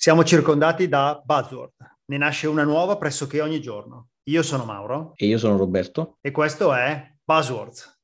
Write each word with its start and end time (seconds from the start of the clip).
Siamo 0.00 0.22
circondati 0.22 0.86
da 0.86 1.20
buzzword. 1.24 1.72
Ne 2.04 2.18
nasce 2.18 2.46
una 2.46 2.62
nuova 2.62 2.96
pressoché 2.96 3.40
ogni 3.40 3.60
giorno. 3.60 4.10
Io 4.30 4.44
sono 4.44 4.64
Mauro. 4.64 5.12
E 5.16 5.26
io 5.26 5.38
sono 5.38 5.56
Roberto. 5.56 6.18
E 6.20 6.30
questo 6.30 6.72
è 6.72 7.14
Buzzwords. 7.24 7.98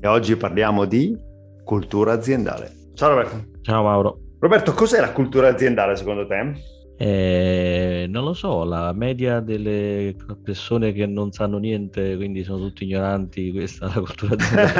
E 0.00 0.06
oggi 0.08 0.36
parliamo 0.36 0.84
di 0.84 1.16
cultura 1.62 2.14
aziendale. 2.14 2.90
Ciao 2.94 3.10
Roberto. 3.10 3.60
Ciao 3.62 3.84
Mauro. 3.84 4.27
Roberto, 4.40 4.72
cos'è 4.72 5.00
la 5.00 5.12
cultura 5.12 5.48
aziendale 5.48 5.96
secondo 5.96 6.26
te? 6.26 6.76
Eh, 7.00 8.06
non 8.08 8.24
lo 8.24 8.34
so, 8.34 8.64
la 8.64 8.92
media 8.92 9.40
delle 9.40 10.16
persone 10.42 10.92
che 10.92 11.06
non 11.06 11.32
sanno 11.32 11.58
niente, 11.58 12.16
quindi 12.16 12.42
sono 12.42 12.58
tutti 12.58 12.84
ignoranti, 12.84 13.52
questa 13.52 13.86
è 13.86 13.94
la 13.94 14.00
cultura 14.00 14.34
aziendale. 14.34 14.72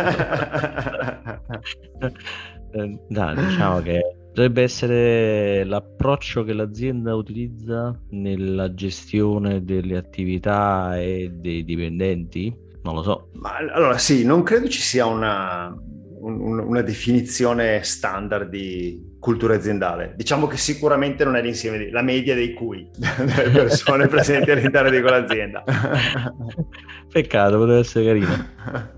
eh, 2.72 2.98
dai, 3.08 3.36
diciamo 3.36 3.80
che 3.80 4.00
dovrebbe 4.32 4.62
essere 4.62 5.64
l'approccio 5.64 6.44
che 6.44 6.52
l'azienda 6.52 7.14
utilizza 7.14 8.00
nella 8.10 8.72
gestione 8.74 9.64
delle 9.64 9.96
attività 9.96 10.98
e 10.98 11.30
dei 11.32 11.64
dipendenti. 11.64 12.56
Non 12.82 12.94
lo 12.94 13.02
so. 13.02 13.30
Ma 13.34 13.56
allora 13.74 13.98
sì, 13.98 14.24
non 14.24 14.44
credo 14.44 14.68
ci 14.68 14.80
sia 14.80 15.06
una, 15.06 15.76
un, 16.20 16.58
una 16.58 16.82
definizione 16.82 17.82
standard 17.82 18.48
di 18.48 19.07
cultura 19.18 19.54
aziendale. 19.54 20.14
Diciamo 20.16 20.46
che 20.46 20.56
sicuramente 20.56 21.24
non 21.24 21.36
è 21.36 21.42
l'insieme, 21.42 21.78
di, 21.78 21.90
la 21.90 22.02
media 22.02 22.34
dei 22.34 22.52
cui 22.54 22.88
delle 22.96 23.50
persone 23.50 24.06
presenti 24.06 24.50
all'interno 24.50 24.90
di 24.90 25.00
quell'azienda. 25.00 25.64
Peccato, 27.10 27.56
potrebbe 27.56 27.80
essere 27.80 28.04
carino. 28.04 28.48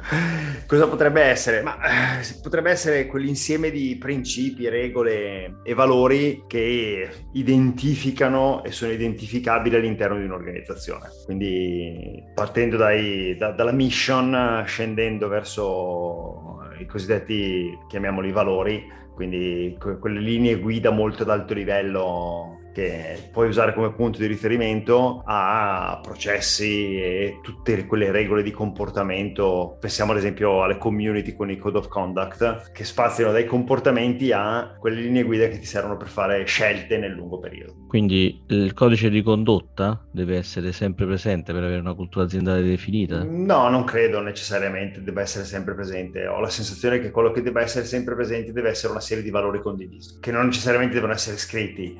Cosa 0.67 0.86
potrebbe 0.86 1.22
essere? 1.22 1.62
Ma 1.62 2.20
eh, 2.20 2.39
potrebbe 2.42 2.70
essere 2.70 3.06
quell'insieme 3.06 3.70
di 3.70 3.97
principi, 3.98 4.69
regole 4.69 5.61
e 5.62 5.75
valori 5.75 6.44
che 6.47 7.09
identificano 7.33 8.62
e 8.64 8.72
sono 8.72 8.92
identificabili 8.92 9.77
all'interno 9.77 10.19
di 10.19 10.25
un'organizzazione. 10.25 11.09
Quindi 11.25 12.22
partendo 12.34 12.77
dai, 12.77 13.37
da, 13.37 13.50
dalla 13.50 13.72
mission, 13.72 14.62
scendendo 14.66 15.28
verso 15.28 16.59
i 16.81 16.86
cosiddetti, 16.86 17.78
chiamiamoli 17.89 18.33
valori, 18.33 18.91
quindi 19.14 19.77
quelle 19.78 20.20
linee 20.20 20.59
guida 20.59 20.91
molto 20.91 21.22
ad 21.22 21.31
alto 21.31 21.55
livello 21.55 22.59
che 22.72 23.28
puoi 23.32 23.48
usare 23.48 23.74
come 23.74 23.92
punto 23.92 24.18
di 24.18 24.26
riferimento 24.26 25.22
a 25.26 26.00
processi 26.02 27.00
e 27.00 27.38
tutte 27.42 27.86
quelle 27.86 28.10
regole 28.10 28.42
di 28.42 28.50
comportamento. 28.50 29.76
Pensiamo 29.80 30.12
ad 30.12 30.18
esempio 30.18 30.62
alle 30.62 30.78
community 30.78 31.34
con 31.34 31.50
i 31.50 31.56
code 31.56 31.78
of 31.78 31.88
conduct 31.88 32.72
che 32.72 32.84
spaziano 32.84 33.32
dai 33.32 33.46
comportamenti 33.46 34.32
a 34.32 34.76
quelle 34.78 35.00
linee 35.00 35.22
guida 35.22 35.48
che 35.48 35.58
ti 35.58 35.66
servono 35.66 35.96
per 35.96 36.08
fare 36.08 36.44
scelte 36.44 36.98
nel 36.98 37.12
lungo 37.12 37.38
periodo. 37.38 37.86
Quindi 37.88 38.44
il 38.48 38.72
codice 38.72 39.10
di 39.10 39.22
condotta 39.22 40.06
deve 40.10 40.36
essere 40.36 40.72
sempre 40.72 41.06
presente 41.06 41.52
per 41.52 41.62
avere 41.62 41.80
una 41.80 41.94
cultura 41.94 42.24
aziendale 42.24 42.62
definita? 42.62 43.24
No, 43.24 43.68
non 43.68 43.84
credo 43.84 44.20
necessariamente 44.20 45.02
debba 45.02 45.20
essere 45.20 45.44
sempre 45.44 45.74
presente. 45.74 46.26
Ho 46.26 46.41
la 46.41 46.48
sensazione 46.48 47.00
che 47.00 47.10
quello 47.10 47.30
che 47.30 47.42
debba 47.42 47.60
essere 47.60 47.84
sempre 47.84 48.14
presente 48.14 48.52
deve 48.52 48.70
essere 48.70 48.92
una 48.92 49.00
serie 49.00 49.22
di 49.22 49.30
valori 49.30 49.60
condivisi, 49.60 50.18
che 50.20 50.30
non 50.30 50.46
necessariamente 50.46 50.94
devono 50.94 51.12
essere 51.12 51.36
scritti, 51.36 51.98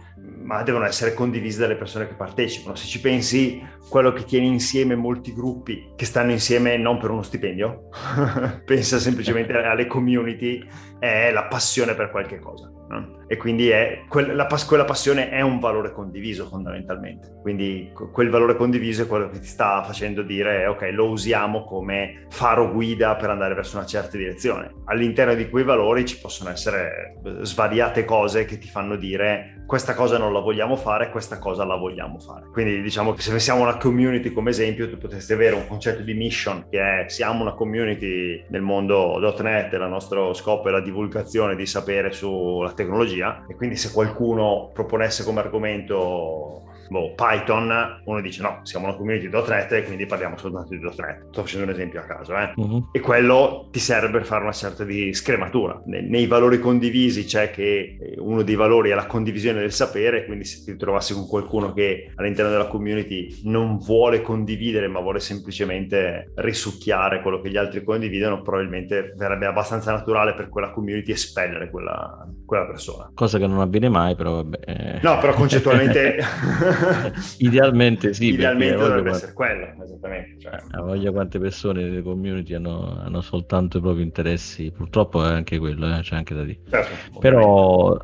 ma 0.51 0.65
devono 0.65 0.85
essere 0.85 1.15
condivisi 1.15 1.61
dalle 1.61 1.77
persone 1.77 2.09
che 2.09 2.15
partecipano. 2.15 2.75
Se 2.75 2.89
ci 2.89 3.01
pensi, 3.01 3.65
quello 3.89 4.13
che 4.13 4.25
tiene 4.25 4.47
insieme 4.47 4.97
molti 4.97 5.33
gruppi 5.33 5.93
che 5.95 6.05
stanno 6.05 6.33
insieme 6.33 6.77
non 6.77 6.99
per 6.99 7.11
uno 7.11 7.23
stipendio, 7.23 7.89
pensa 8.67 8.99
semplicemente 8.99 9.53
alle 9.53 9.87
community, 9.87 10.61
è 10.99 11.31
la 11.31 11.45
passione 11.45 11.95
per 11.95 12.11
qualche 12.11 12.41
cosa. 12.41 12.80
No? 12.91 13.19
E 13.29 13.37
quindi 13.37 13.69
è, 13.69 14.03
quella, 14.09 14.49
quella 14.67 14.85
passione 14.85 15.31
è 15.31 15.41
un 15.41 15.61
valore 15.61 15.93
condiviso 15.93 16.47
fondamentalmente. 16.47 17.39
Quindi 17.41 17.93
quel 17.95 18.29
valore 18.29 18.57
condiviso 18.57 19.05
è 19.05 19.07
quello 19.07 19.31
che 19.31 19.39
ti 19.39 19.47
sta 19.47 19.85
facendo 19.85 20.23
dire 20.23 20.67
ok, 20.67 20.89
lo 20.93 21.09
usiamo 21.09 21.63
come 21.63 22.27
faro 22.31 22.73
guida 22.73 23.15
per 23.15 23.31
andare 23.31 23.55
verso 23.55 23.77
una 23.77 23.87
certa 23.87 24.17
direzione. 24.17 24.75
All'interno 24.87 25.35
di 25.35 25.49
quei 25.49 25.63
valori 25.63 26.05
ci 26.05 26.19
possono 26.19 26.51
essere 26.51 27.21
eh, 27.25 27.45
svariate 27.45 28.05
cose 28.05 28.45
che 28.45 28.59
ti 28.59 28.67
fanno 28.67 28.97
dire 28.97 29.63
questa 29.65 29.95
cosa 29.95 30.19
non 30.19 30.33
la 30.33 30.41
vogliamo 30.41 30.75
fare, 30.75 31.11
questa 31.11 31.39
cosa 31.39 31.65
la 31.65 31.77
vogliamo 31.77 32.19
fare. 32.19 32.49
Quindi 32.51 32.83
diciamo 32.83 33.13
che 33.13 33.23
se 33.23 33.31
pensiamo 33.31 33.61
a 33.61 33.69
una 33.69 33.77
community 33.77 34.33
come 34.33 34.51
esempio, 34.51 34.91
tu 34.91 34.99
potresti 34.99 35.33
avere 35.33 35.55
un 35.55 35.69
concetto 35.69 36.03
di 36.03 36.15
mission 36.15 36.67
che 36.69 36.81
è 36.81 37.09
siamo 37.09 37.43
una 37.43 37.55
community 37.55 38.45
nel 38.49 38.63
mondo 38.63 39.17
.NET, 39.41 39.73
il 39.75 39.87
nostro 39.89 40.35
scopo 40.35 40.67
è 40.67 40.73
la 40.73 40.81
divulgazione 40.81 41.55
di 41.55 41.67
sapere 41.67 42.11
sulla 42.11 42.73
tecnologia 42.83 43.45
e 43.49 43.55
quindi 43.55 43.77
se 43.77 43.93
qualcuno 43.93 44.71
proponesse 44.73 45.25
come 45.25 45.41
argomento 45.41 46.70
boh, 46.91 47.15
Python, 47.15 48.03
uno 48.05 48.21
dice 48.21 48.43
no, 48.43 48.61
siamo 48.65 48.87
una 48.87 48.97
community 48.97 49.29
di 49.29 49.33
.NET 49.49 49.73
e 49.73 49.85
quindi 49.85 50.07
parliamo 50.07 50.37
soltanto 50.37 50.75
di 50.75 50.81
.NET. 50.81 51.29
Sto 51.31 51.43
facendo 51.43 51.67
un 51.67 51.73
esempio 51.73 52.01
a 52.01 52.03
caso, 52.03 52.37
eh? 52.37 52.53
uh-huh. 52.55 52.89
E 52.93 53.01
quello 53.01 53.69
ti 53.71 53.79
serve 53.79 54.11
per 54.11 54.25
fare 54.25 54.43
una 54.43 54.53
certa 54.53 54.85
di 54.85 55.15
scrematura. 55.15 55.81
Nei, 55.87 56.09
nei, 56.09 56.27
valori 56.27 56.59
condivisi 56.59 57.25
c'è 57.25 57.51
che 57.51 57.97
eh, 58.01 58.15
uno 58.19 58.43
dei 58.43 58.57
valori 58.57 58.91
è 58.91 58.95
la 58.95 59.07
condivisione 59.07 59.61
del 59.61 59.73
sapere, 59.73 60.25
quindi 60.25 60.45
se 60.45 60.65
ti 60.65 60.77
trovassi 60.77 61.15
con 61.15 61.29
qualcuno 61.29 61.73
che 61.73 62.13
all'interno 62.17 62.51
della 62.51 62.67
community 62.67 63.41
non 63.45 63.79
vuole 63.79 64.21
condividere, 64.21 64.89
ma 64.89 65.01
vuole 65.01 65.21
semplicemente 65.21 66.33
risucchiare 66.37 67.23
quello 67.23 67.41
che 67.41 67.51
gli 67.51 67.57
altri 67.57 67.85
condividono, 67.85 68.43
probabilmente 68.43 69.15
verrebbe 69.17 69.47
abbastanza 69.47 69.93
naturale 69.93 70.35
per 70.35 70.49
quella 70.49 70.71
community 70.71 71.13
espellere 71.13 71.71
quella, 71.71 72.27
quella 72.45 72.67
persona. 72.67 73.11
Cosa 73.15 73.39
che 73.39 73.47
non 73.47 73.61
avviene 73.61 73.89
mai, 73.89 74.17
però 74.17 74.43
vabbè. 74.43 75.01
No, 75.03 75.19
però 75.19 75.35
concettualmente 75.35 76.19
Idealmente 77.39 78.13
sì. 78.13 78.33
Idealmente 78.33 78.77
dovrebbe 78.77 79.01
quante... 79.01 79.11
essere 79.11 79.33
quello, 79.33 79.85
esattamente. 79.85 80.41
Cioè... 80.41 80.59
A 80.71 80.83
voglia 80.83 81.11
quante 81.11 81.39
persone 81.39 81.83
nelle 81.83 82.03
community 82.03 82.55
hanno, 82.55 82.99
hanno, 83.01 83.21
soltanto 83.21 83.79
i 83.79 83.81
propri 83.81 84.03
interessi, 84.03 84.71
purtroppo 84.71 85.25
è 85.25 85.29
anche 85.29 85.59
quello, 85.59 85.87
eh, 85.97 86.01
c'è 86.01 86.17
anche 86.17 86.35
da 86.35 86.45
dire. 86.45 86.61
Certo, 86.69 87.19
Però 87.19 87.97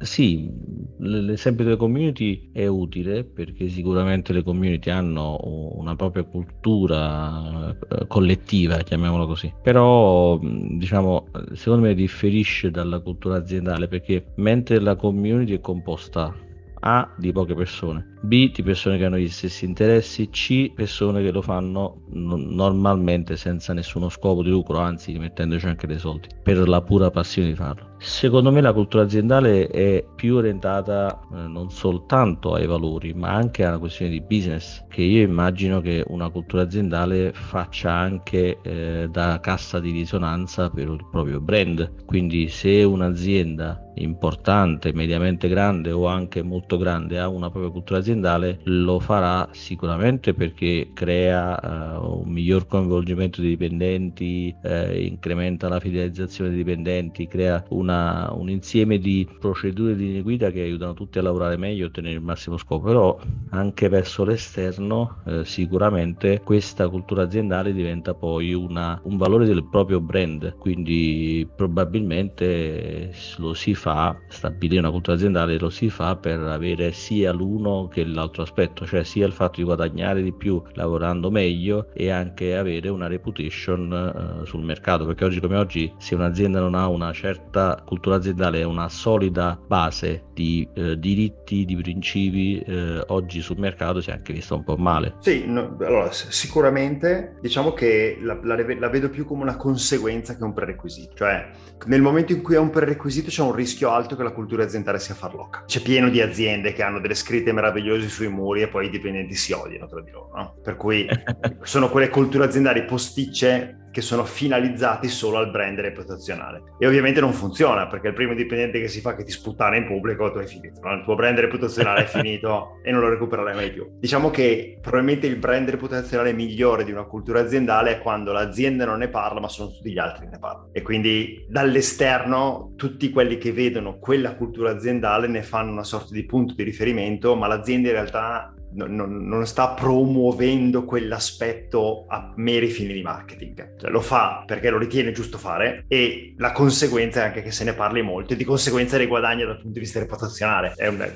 sì, 0.00 0.50
l'esempio 0.98 1.62
delle 1.64 1.76
community 1.76 2.50
è 2.52 2.66
utile 2.66 3.22
perché 3.24 3.68
sicuramente 3.68 4.32
le 4.32 4.42
community 4.42 4.88
hanno 4.88 5.38
una 5.74 5.94
propria 5.94 6.22
cultura 6.24 7.70
eh, 7.70 8.06
collettiva, 8.06 8.78
chiamiamola 8.78 9.26
così. 9.26 9.52
Però, 9.62 10.38
diciamo, 10.40 11.26
secondo 11.52 11.86
me 11.86 11.94
differisce 11.94 12.70
dalla 12.70 13.00
cultura 13.00 13.36
aziendale 13.36 13.88
perché 13.88 14.32
mentre 14.36 14.80
la 14.80 14.96
community 14.96 15.54
è 15.54 15.60
composta 15.60 16.34
a 16.80 17.12
di 17.16 17.32
poche 17.32 17.54
persone 17.54 18.10
B 18.22 18.52
di 18.52 18.62
persone 18.62 18.98
che 18.98 19.06
hanno 19.06 19.16
gli 19.16 19.28
stessi 19.28 19.64
interessi, 19.64 20.28
C 20.28 20.72
persone 20.74 21.22
che 21.22 21.30
lo 21.30 21.40
fanno 21.40 22.02
n- 22.12 22.54
normalmente 22.54 23.36
senza 23.36 23.72
nessuno 23.72 24.10
scopo 24.10 24.42
di 24.42 24.50
lucro, 24.50 24.78
anzi 24.78 25.16
mettendoci 25.18 25.66
anche 25.66 25.86
dei 25.86 25.98
soldi, 25.98 26.28
per 26.42 26.68
la 26.68 26.82
pura 26.82 27.10
passione 27.10 27.48
di 27.48 27.54
farlo. 27.54 27.89
Secondo 28.00 28.50
me 28.50 28.60
la 28.60 28.72
cultura 28.72 29.04
aziendale 29.04 29.68
è 29.68 30.04
più 30.14 30.36
orientata 30.36 31.20
eh, 31.32 31.36
non 31.46 31.70
soltanto 31.70 32.54
ai 32.54 32.66
valori, 32.66 33.12
ma 33.12 33.32
anche 33.32 33.64
a 33.64 33.68
una 33.68 33.78
questione 33.78 34.10
di 34.10 34.20
business, 34.20 34.84
che 34.88 35.02
io 35.02 35.22
immagino 35.22 35.80
che 35.80 36.04
una 36.08 36.28
cultura 36.30 36.62
aziendale 36.62 37.32
faccia 37.32 37.92
anche 37.92 38.58
eh, 38.62 39.08
da 39.10 39.38
cassa 39.40 39.80
di 39.80 39.90
risonanza 39.90 40.70
per 40.70 40.88
il 40.88 41.06
proprio 41.10 41.40
brand. 41.40 42.04
Quindi 42.04 42.48
se 42.48 42.82
un'azienda 42.82 43.84
importante, 43.94 44.92
mediamente 44.94 45.48
grande 45.48 45.90
o 45.92 46.06
anche 46.06 46.42
molto 46.42 46.78
grande 46.78 47.18
ha 47.18 47.28
una 47.28 47.50
propria 47.50 47.70
cultura 47.70 47.98
aziendale, 47.98 48.10
aziendale 48.10 48.60
lo 48.64 48.98
farà 49.00 49.48
sicuramente 49.52 50.34
perché 50.34 50.90
crea 50.92 51.98
uh, 51.98 52.20
un 52.20 52.28
miglior 52.28 52.66
coinvolgimento 52.66 53.40
dei 53.40 53.50
dipendenti, 53.50 54.54
eh, 54.62 55.04
incrementa 55.04 55.68
la 55.68 55.80
fidelizzazione 55.80 56.50
dei 56.50 56.58
dipendenti, 56.58 57.26
crea 57.26 57.64
una, 57.70 57.89
un 58.32 58.48
insieme 58.48 58.98
di 58.98 59.28
procedure 59.38 59.94
di 59.94 60.06
linee 60.06 60.22
guida 60.22 60.50
che 60.50 60.62
aiutano 60.62 60.94
tutti 60.94 61.18
a 61.18 61.22
lavorare 61.22 61.56
meglio 61.56 61.84
e 61.84 61.86
ottenere 61.86 62.14
il 62.14 62.22
massimo 62.22 62.56
scopo. 62.56 62.86
Però 62.86 63.18
anche 63.50 63.88
verso 63.88 64.24
l'esterno 64.24 65.16
eh, 65.26 65.44
sicuramente 65.44 66.40
questa 66.44 66.88
cultura 66.88 67.22
aziendale 67.22 67.72
diventa 67.72 68.14
poi 68.14 68.52
una, 68.52 69.00
un 69.04 69.16
valore 69.16 69.46
del 69.46 69.64
proprio 69.64 70.00
brand, 70.00 70.56
quindi 70.58 71.48
probabilmente 71.54 73.12
lo 73.38 73.54
si 73.54 73.74
fa, 73.74 74.16
stabilire 74.28 74.80
una 74.80 74.90
cultura 74.90 75.16
aziendale 75.16 75.58
lo 75.58 75.70
si 75.70 75.88
fa 75.90 76.16
per 76.16 76.40
avere 76.40 76.92
sia 76.92 77.32
l'uno 77.32 77.88
che 77.88 78.04
l'altro 78.04 78.42
aspetto, 78.42 78.86
cioè 78.86 79.04
sia 79.04 79.26
il 79.26 79.32
fatto 79.32 79.56
di 79.56 79.64
guadagnare 79.64 80.22
di 80.22 80.32
più 80.32 80.62
lavorando 80.74 81.30
meglio 81.30 81.88
e 81.92 82.10
anche 82.10 82.56
avere 82.56 82.88
una 82.88 83.06
reputation 83.06 84.40
uh, 84.40 84.44
sul 84.44 84.62
mercato, 84.62 85.06
perché 85.06 85.24
oggi 85.24 85.40
come 85.40 85.56
oggi 85.56 85.92
se 85.98 86.14
un'azienda 86.14 86.60
non 86.60 86.74
ha 86.74 86.88
una 86.88 87.12
certa 87.12 87.79
la 87.80 87.86
cultura 87.86 88.16
aziendale 88.16 88.60
è 88.60 88.64
una 88.64 88.88
solida 88.88 89.58
base 89.66 90.24
di 90.34 90.68
eh, 90.74 90.98
diritti, 90.98 91.64
di 91.64 91.76
principi, 91.76 92.58
eh, 92.58 93.02
oggi 93.08 93.40
sul 93.40 93.58
mercato 93.58 94.00
si 94.00 94.10
è 94.10 94.12
anche 94.12 94.32
vista 94.32 94.54
un 94.54 94.64
po' 94.64 94.76
male. 94.76 95.16
Sì, 95.20 95.44
no, 95.46 95.76
allora 95.80 96.10
sicuramente 96.12 97.36
diciamo 97.40 97.72
che 97.72 98.18
la, 98.20 98.38
la, 98.42 98.56
la, 98.78 98.88
vedo 98.88 99.08
più 99.08 99.24
come 99.24 99.42
una 99.42 99.56
conseguenza 99.56 100.36
che 100.36 100.44
un 100.44 100.52
prerequisito, 100.52 101.14
cioè 101.16 101.50
nel 101.86 102.02
momento 102.02 102.32
in 102.32 102.42
cui 102.42 102.54
è 102.54 102.58
un 102.58 102.70
prerequisito 102.70 103.30
c'è 103.30 103.42
un 103.42 103.54
rischio 103.54 103.90
alto 103.90 104.14
che 104.14 104.22
la 104.22 104.32
cultura 104.32 104.64
aziendale 104.64 104.98
sia 104.98 105.14
farlocca. 105.14 105.64
C'è 105.66 105.80
pieno 105.80 106.10
di 106.10 106.20
aziende 106.20 106.72
che 106.72 106.82
hanno 106.82 107.00
delle 107.00 107.14
scritte 107.14 107.52
meravigliose 107.52 108.08
sui 108.08 108.28
muri 108.28 108.62
e 108.62 108.68
poi 108.68 108.86
i 108.86 108.90
dipendenti 108.90 109.34
si 109.34 109.52
odiano 109.52 109.86
tra 109.86 110.02
di 110.02 110.10
loro, 110.10 110.30
no? 110.34 110.56
Per 110.62 110.76
cui 110.76 111.06
sono 111.62 111.88
quelle 111.88 112.10
culture 112.10 112.44
aziendali 112.44 112.84
posticce 112.84 113.79
che 113.90 114.00
sono 114.00 114.24
finalizzati 114.24 115.08
solo 115.08 115.38
al 115.38 115.50
brand 115.50 115.78
reputazionale. 115.80 116.62
E 116.78 116.86
ovviamente 116.86 117.20
non 117.20 117.32
funziona 117.32 117.86
perché 117.86 118.08
il 118.08 118.14
primo 118.14 118.34
dipendente 118.34 118.80
che 118.80 118.88
si 118.88 119.00
fa 119.00 119.14
che 119.14 119.24
ti 119.24 119.32
sputtana 119.32 119.76
in 119.76 119.86
pubblico 119.86 120.30
tu 120.30 120.38
hai 120.38 120.46
finito, 120.46 120.80
no? 120.82 120.94
il 120.94 121.02
tuo 121.02 121.14
brand 121.14 121.38
reputazionale 121.38 122.02
è 122.02 122.06
finito 122.08 122.80
e 122.82 122.90
non 122.90 123.00
lo 123.00 123.08
recupererai 123.08 123.54
mai 123.54 123.72
più. 123.72 123.86
Diciamo 123.98 124.30
che 124.30 124.78
probabilmente 124.80 125.26
il 125.26 125.36
brand 125.36 125.68
reputazionale 125.68 126.32
migliore 126.32 126.84
di 126.84 126.92
una 126.92 127.04
cultura 127.04 127.40
aziendale 127.40 127.92
è 127.92 127.98
quando 127.98 128.32
l'azienda 128.32 128.84
non 128.84 128.98
ne 128.98 129.08
parla 129.08 129.40
ma 129.40 129.48
sono 129.48 129.70
tutti 129.70 129.90
gli 129.90 129.98
altri 129.98 130.24
che 130.24 130.30
ne 130.32 130.38
parlano. 130.38 130.70
E 130.72 130.82
quindi 130.82 131.44
dall'esterno 131.48 132.72
tutti 132.76 133.10
quelli 133.10 133.38
che 133.38 133.52
vedono 133.52 133.98
quella 133.98 134.34
cultura 134.34 134.70
aziendale 134.70 135.26
ne 135.26 135.42
fanno 135.42 135.72
una 135.72 135.84
sorta 135.84 136.12
di 136.12 136.24
punto 136.24 136.54
di 136.54 136.62
riferimento, 136.62 137.34
ma 137.34 137.46
l'azienda 137.46 137.88
in 137.88 137.94
realtà 137.94 138.54
non, 138.72 138.94
non, 138.94 139.46
sta 139.46 139.70
promuovendo 139.70 140.84
quell'aspetto 140.84 142.04
a 142.08 142.32
meri 142.36 142.68
fini 142.68 142.92
di 142.92 143.02
marketing. 143.02 143.78
Cioè, 143.78 143.90
lo 143.90 144.00
fa 144.00 144.44
perché 144.46 144.70
lo 144.70 144.78
ritiene 144.78 145.12
giusto 145.12 145.38
fare 145.38 145.84
e 145.88 146.34
la 146.36 146.52
conseguenza 146.52 147.20
è 147.20 147.24
anche 147.24 147.42
che 147.42 147.50
se 147.50 147.64
ne 147.64 147.72
parli 147.72 148.02
molto 148.02 148.32
e 148.32 148.36
di 148.36 148.44
conseguenza 148.44 148.96
ne 148.96 149.06
guadagna 149.06 149.44
dal 149.44 149.56
punto 149.56 149.72
di 149.72 149.80
vista 149.80 149.98
reputazionale. 149.98 150.72
È 150.76 150.86
una, 150.86 151.06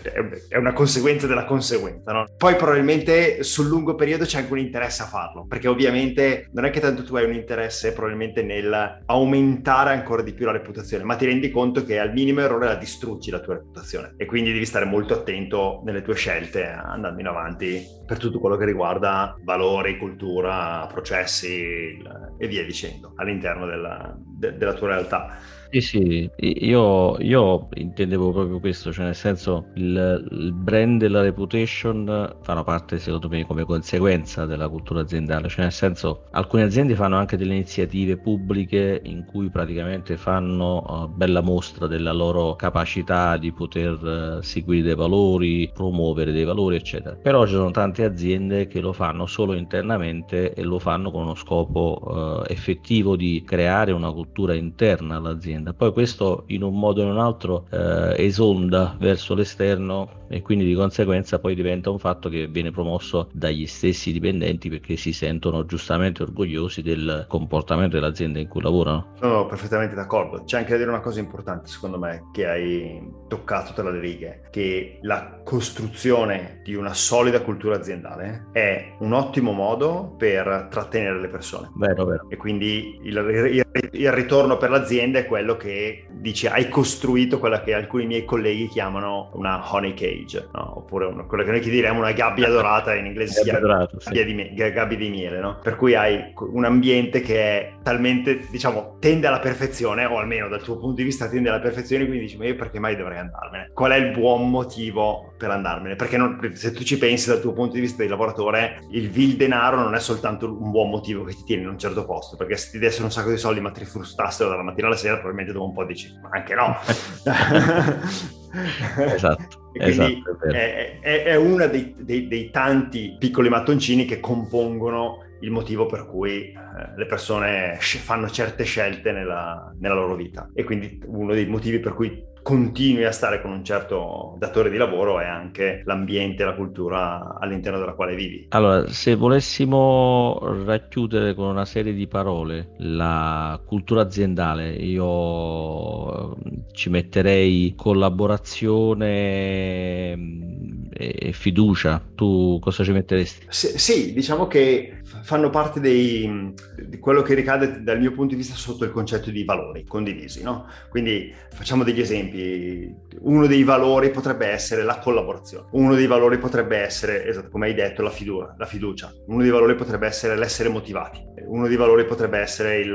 è 0.48 0.56
una 0.56 0.72
conseguenza 0.72 1.26
della 1.26 1.44
conseguenza. 1.44 2.12
No? 2.12 2.26
Poi 2.36 2.56
probabilmente 2.56 3.42
sul 3.42 3.68
lungo 3.68 3.94
periodo 3.94 4.24
c'è 4.24 4.38
anche 4.38 4.52
un 4.52 4.58
interesse 4.58 5.02
a 5.02 5.06
farlo 5.06 5.46
perché 5.46 5.68
ovviamente 5.68 6.48
non 6.52 6.64
è 6.64 6.70
che 6.70 6.80
tanto 6.80 7.04
tu 7.04 7.16
hai 7.16 7.24
un 7.24 7.34
interesse 7.34 7.92
probabilmente 7.92 8.42
nel 8.42 9.02
aumentare 9.06 9.90
ancora 9.90 10.22
di 10.22 10.32
più 10.32 10.46
la 10.46 10.52
reputazione, 10.52 11.04
ma 11.04 11.16
ti 11.16 11.26
rendi 11.26 11.50
conto 11.50 11.84
che 11.84 11.98
al 11.98 12.12
minimo 12.12 12.40
errore 12.40 12.66
la 12.66 12.74
distruggi 12.74 13.30
la 13.30 13.40
tua 13.40 13.54
reputazione 13.54 14.14
e 14.16 14.26
quindi 14.26 14.52
devi 14.52 14.64
stare 14.64 14.84
molto 14.84 15.14
attento 15.14 15.82
nelle 15.84 16.02
tue 16.02 16.14
scelte 16.14 16.64
andando 16.66 17.20
in 17.20 17.26
avanti 17.26 17.43
avanti 17.44 17.86
per 18.06 18.18
tutto 18.18 18.40
quello 18.40 18.56
che 18.56 18.64
riguarda 18.64 19.36
valori, 19.42 19.98
cultura, 19.98 20.86
processi 20.90 21.98
e 22.38 22.48
via 22.48 22.64
dicendo 22.64 23.12
all'interno 23.16 23.66
della, 23.66 24.16
de, 24.18 24.56
della 24.56 24.72
tua 24.72 24.88
realtà. 24.88 25.36
Sì, 25.74 25.80
sì, 25.80 26.30
io, 26.36 27.18
io, 27.18 27.66
intendevo 27.74 28.30
proprio 28.30 28.60
questo, 28.60 28.92
cioè 28.92 29.06
nel 29.06 29.16
senso 29.16 29.70
il, 29.74 30.24
il, 30.30 30.52
brand 30.52 31.02
e 31.02 31.08
la 31.08 31.20
reputation 31.20 32.36
fanno 32.42 32.62
parte 32.62 33.00
secondo 33.00 33.28
me 33.28 33.44
come 33.44 33.64
conseguenza 33.64 34.46
della 34.46 34.68
cultura 34.68 35.00
aziendale, 35.00 35.48
cioè 35.48 35.62
nel 35.62 35.72
senso 35.72 36.26
alcune 36.30 36.62
aziende 36.62 36.94
fanno 36.94 37.16
anche 37.16 37.36
delle 37.36 37.54
iniziative 37.54 38.16
pubbliche 38.18 39.00
in 39.02 39.24
cui 39.24 39.50
praticamente 39.50 40.16
fanno 40.16 40.84
uh, 40.86 41.08
bella 41.08 41.40
mostra 41.40 41.88
della 41.88 42.12
loro 42.12 42.54
capacità 42.54 43.36
di 43.36 43.52
poter 43.52 44.00
uh, 44.38 44.42
seguire 44.42 44.82
dei 44.84 44.94
valori, 44.94 45.68
promuovere 45.74 46.30
dei 46.30 46.44
valori 46.44 46.76
eccetera, 46.76 47.16
però 47.16 47.46
ci 47.46 47.54
sono 47.54 47.72
tante 47.72 48.04
aziende 48.04 48.68
che 48.68 48.78
lo 48.80 48.92
fanno 48.92 49.26
solo 49.26 49.54
internamente 49.54 50.52
e 50.54 50.62
lo 50.62 50.78
fanno 50.78 51.10
con 51.10 51.22
uno 51.22 51.34
scopo 51.34 51.98
uh, 52.00 52.44
effettivo 52.46 53.16
di 53.16 53.42
creare 53.44 53.90
una 53.90 54.12
cultura 54.12 54.54
interna 54.54 55.16
all'azienda 55.16 55.62
azienda. 55.64 55.72
Poi 55.72 55.92
questo 55.92 56.44
in 56.48 56.62
un 56.62 56.78
modo 56.78 57.00
o 57.00 57.04
in 57.04 57.10
un 57.10 57.18
altro 57.18 57.66
eh, 57.70 58.14
esonda 58.18 58.96
verso 58.98 59.34
l'esterno 59.34 60.22
e 60.28 60.42
quindi 60.42 60.64
di 60.64 60.74
conseguenza 60.74 61.38
poi 61.38 61.54
diventa 61.54 61.90
un 61.90 61.98
fatto 61.98 62.28
che 62.28 62.46
viene 62.46 62.70
promosso 62.70 63.28
dagli 63.32 63.66
stessi 63.66 64.12
dipendenti 64.12 64.68
perché 64.68 64.96
si 64.96 65.12
sentono 65.12 65.64
giustamente 65.64 66.22
orgogliosi 66.22 66.82
del 66.82 67.24
comportamento 67.28 67.96
dell'azienda 67.96 68.38
in 68.38 68.48
cui 68.48 68.62
lavorano. 68.62 69.12
Sono 69.18 69.46
perfettamente 69.46 69.94
d'accordo. 69.94 70.44
C'è 70.44 70.58
anche 70.58 70.72
da 70.72 70.78
dire 70.78 70.90
una 70.90 71.00
cosa 71.00 71.20
importante 71.20 71.68
secondo 71.68 71.98
me 71.98 72.28
che 72.32 72.46
hai 72.46 73.10
toccato 73.28 73.72
tra 73.72 73.90
le 73.90 74.00
righe, 74.00 74.48
che 74.50 74.98
la 75.02 75.40
costruzione 75.44 76.60
di 76.62 76.74
una 76.74 76.94
solida 76.94 77.40
cultura 77.40 77.76
aziendale 77.76 78.48
è 78.52 78.96
un 78.98 79.12
ottimo 79.12 79.52
modo 79.52 80.14
per 80.16 80.68
trattenere 80.70 81.20
le 81.20 81.28
persone. 81.28 81.70
Vero, 81.76 82.04
vero. 82.04 82.28
E 82.28 82.36
quindi 82.36 82.98
il, 83.02 83.16
il, 83.16 83.63
il 83.92 84.12
ritorno 84.12 84.56
per 84.56 84.70
l'azienda 84.70 85.18
è 85.18 85.26
quello 85.26 85.56
che 85.56 86.06
dice 86.10 86.48
hai 86.48 86.68
costruito 86.68 87.40
quella 87.40 87.60
che 87.60 87.74
alcuni 87.74 88.06
miei 88.06 88.24
colleghi 88.24 88.68
chiamano 88.68 89.30
una 89.34 89.60
honey 89.72 89.94
cage, 89.94 90.48
no? 90.52 90.78
oppure 90.78 91.06
una, 91.06 91.24
quella 91.24 91.42
che 91.42 91.50
noi 91.50 91.60
diremmo 91.60 91.98
una 91.98 92.12
gabbia 92.12 92.48
dorata 92.48 92.94
in 92.94 93.06
inglese 93.06 93.40
si 93.40 93.42
chiama 93.42 93.88
gabbia, 94.04 94.24
di, 94.24 94.54
gabbia 94.54 94.96
di 94.96 95.08
miele, 95.08 95.40
no? 95.40 95.58
per 95.60 95.74
cui 95.76 95.94
hai 95.94 96.32
un 96.36 96.64
ambiente 96.64 97.20
che 97.20 97.36
è 97.36 97.72
talmente, 97.82 98.46
diciamo, 98.48 98.96
tende 99.00 99.26
alla 99.26 99.40
perfezione, 99.40 100.04
o 100.04 100.18
almeno 100.18 100.48
dal 100.48 100.62
tuo 100.62 100.78
punto 100.78 100.96
di 100.96 101.04
vista 101.04 101.28
tende 101.28 101.48
alla 101.48 101.60
perfezione, 101.60 102.06
quindi 102.06 102.24
dici 102.24 102.36
ma 102.36 102.46
io 102.46 102.54
perché 102.54 102.78
mai 102.78 102.94
dovrei 102.94 103.18
andarmene? 103.18 103.70
Qual 103.72 103.90
è 103.90 103.96
il 103.96 104.12
buon 104.12 104.50
motivo 104.50 105.34
per 105.36 105.50
andarmene? 105.50 105.96
Perché 105.96 106.16
non, 106.16 106.38
se 106.54 106.70
tu 106.72 106.84
ci 106.84 106.96
pensi 106.96 107.28
dal 107.28 107.40
tuo 107.40 107.52
punto 107.52 107.74
di 107.74 107.80
vista 107.80 108.02
di 108.02 108.08
lavoratore, 108.08 108.84
il 108.90 109.10
vil 109.10 109.34
denaro 109.36 109.78
non 109.78 109.94
è 109.94 110.00
soltanto 110.00 110.46
un 110.46 110.70
buon 110.70 110.90
motivo 110.90 111.24
che 111.24 111.34
ti 111.34 111.42
tiene 111.44 111.62
in 111.62 111.68
un 111.68 111.78
certo 111.78 112.04
posto, 112.04 112.36
perché 112.36 112.56
se 112.56 112.70
ti 112.70 112.78
dessero 112.78 113.04
un 113.04 113.10
sacco 113.10 113.30
di 113.30 113.36
soldi 113.36 113.60
ma 113.64 113.70
ti 113.70 113.84
frustassero 113.84 114.50
dalla 114.50 114.62
mattina 114.62 114.88
alla 114.88 114.96
sera, 114.96 115.14
probabilmente 115.14 115.52
dopo 115.52 115.66
un 115.66 115.72
po' 115.72 115.84
dici 115.84 116.12
ma 116.22 116.28
anche 116.32 116.54
no. 116.54 116.76
esatto. 119.14 119.62
Esatto, 119.76 120.38
è, 120.52 121.00
è, 121.00 121.24
è, 121.24 121.34
uno 121.34 121.66
dei, 121.66 121.96
dei, 121.98 122.28
dei, 122.28 122.48
tanti 122.50 123.16
piccoli 123.18 123.48
mattoncini 123.48 124.04
che 124.04 124.20
compongono 124.20 125.24
il 125.40 125.50
motivo 125.50 125.86
per 125.86 126.06
cui 126.06 126.52
eh, 126.52 126.96
le 126.96 127.06
persone 127.06 127.76
fanno 127.80 128.30
certe 128.30 128.62
scelte 128.62 129.10
nella, 129.10 129.74
nella 129.80 129.94
loro 129.94 130.14
vita. 130.14 130.48
E 130.54 130.62
quindi 130.62 131.02
uno 131.06 131.32
dei 131.32 131.46
motivi 131.46 131.80
per 131.80 131.94
cui 131.94 132.24
continui 132.44 133.04
a 133.04 133.10
stare 133.10 133.40
con 133.40 133.52
un 133.52 133.64
certo 133.64 134.36
datore 134.38 134.68
di 134.68 134.76
lavoro 134.76 135.18
è 135.18 135.24
anche 135.24 135.80
l'ambiente, 135.86 136.44
la 136.44 136.54
cultura 136.54 137.38
all'interno 137.40 137.78
della 137.78 137.94
quale 137.94 138.14
vivi. 138.14 138.48
Allora, 138.50 138.86
se 138.88 139.14
volessimo 139.14 140.38
racchiudere 140.64 141.32
con 141.34 141.48
una 141.48 141.64
serie 141.64 141.94
di 141.94 142.06
parole 142.06 142.74
la 142.80 143.58
cultura 143.64 144.02
aziendale, 144.02 144.72
io 144.72 146.36
ci 146.72 146.90
metterei 146.90 147.72
collaborazione 147.74 150.14
mm, 150.14 150.82
e 150.92 151.32
fiducia. 151.32 152.02
Tu 152.14 152.58
cosa 152.60 152.84
ci 152.84 152.92
metteresti? 152.92 153.46
sì, 153.48 154.12
diciamo 154.12 154.46
che 154.46 155.00
fanno 155.22 155.50
parte 155.50 155.80
dei, 155.80 156.52
di 156.86 156.98
quello 156.98 157.22
che 157.22 157.34
ricade 157.34 157.82
dal 157.82 157.98
mio 157.98 158.12
punto 158.12 158.34
di 158.34 158.40
vista 158.40 158.54
sotto 158.54 158.84
il 158.84 158.90
concetto 158.90 159.30
di 159.30 159.44
valori 159.44 159.84
condivisi. 159.84 160.42
No? 160.42 160.66
Quindi 160.88 161.32
facciamo 161.50 161.84
degli 161.84 162.00
esempi. 162.00 162.92
Uno 163.20 163.46
dei 163.46 163.62
valori 163.62 164.10
potrebbe 164.10 164.46
essere 164.46 164.82
la 164.82 164.98
collaborazione, 164.98 165.68
uno 165.72 165.94
dei 165.94 166.06
valori 166.06 166.38
potrebbe 166.38 166.78
essere, 166.78 167.26
esatto, 167.26 167.48
come 167.50 167.66
hai 167.66 167.74
detto, 167.74 168.02
la, 168.02 168.10
fiducia, 168.10 168.54
la 168.56 168.66
fiducia. 168.66 169.12
uno 169.26 169.42
dei 169.42 169.50
valori 169.50 169.74
potrebbe 169.74 170.06
essere 170.06 170.36
l'essere 170.36 170.68
motivati, 170.68 171.22
uno 171.46 171.68
dei 171.68 171.76
valori 171.76 172.04
potrebbe 172.04 172.38
essere 172.38 172.78
il, 172.78 172.90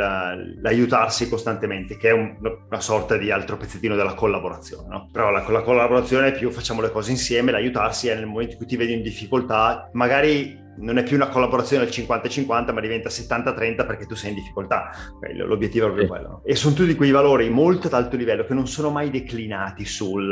l'aiutarsi 0.61 1.29
costantemente, 1.29 1.97
che 1.97 2.09
è 2.09 2.13
un, 2.13 2.37
una 2.41 2.81
sorta 2.81 3.17
di 3.17 3.31
altro 3.31 3.57
pezzettino 3.57 3.95
della 3.95 4.13
collaborazione. 4.13 4.87
No? 4.87 5.09
Però 5.11 5.31
la, 5.31 5.45
la 5.47 5.61
collaborazione 5.61 6.27
è 6.27 6.37
più 6.37 6.51
facciamo 6.51 6.81
le 6.81 6.91
cose 6.91 7.11
insieme, 7.11 7.51
l'aiutarsi 7.51 8.07
è 8.07 8.15
nel 8.15 8.25
momento 8.25 8.53
in 8.53 8.57
cui 8.57 8.67
ti 8.67 8.77
vedi 8.77 8.93
in 8.93 9.01
difficoltà, 9.01 9.89
magari 9.93 10.67
non 10.79 10.97
è 10.97 11.03
più 11.03 11.15
una 11.15 11.29
collaborazione 11.29 11.83
al 11.83 11.89
50-50, 11.89 12.73
ma 12.73 12.81
diventa 12.81 13.09
70-30 13.09 13.85
perché 13.85 14.05
tu 14.05 14.15
sei 14.15 14.29
in 14.29 14.35
difficoltà. 14.35 14.91
L'obiettivo 15.35 15.85
è 15.85 15.89
proprio 15.89 16.05
sì. 16.07 16.11
quello. 16.11 16.41
E 16.45 16.55
sono 16.55 16.73
tutti 16.73 16.95
quei 16.95 17.11
valori 17.11 17.49
molto 17.49 17.87
ad 17.87 17.93
alto 17.93 18.15
livello 18.15 18.45
che 18.45 18.53
non 18.53 18.67
sono 18.67 18.89
mai 18.89 19.09
declinati 19.09 19.85
sul 19.85 20.27